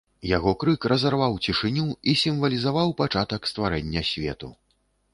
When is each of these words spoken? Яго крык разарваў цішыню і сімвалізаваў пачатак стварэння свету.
Яго 0.37 0.53
крык 0.63 0.87
разарваў 0.91 1.37
цішыню 1.49 1.85
і 2.13 2.17
сімвалізаваў 2.23 2.97
пачатак 3.05 3.41
стварэння 3.55 4.01
свету. 4.15 4.55